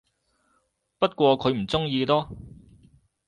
[0.97, 2.27] 不過佢唔鍾意囉